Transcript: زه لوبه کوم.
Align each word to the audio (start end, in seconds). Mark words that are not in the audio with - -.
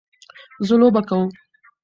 زه 0.67 0.73
لوبه 0.79 1.01
کوم. 1.09 1.27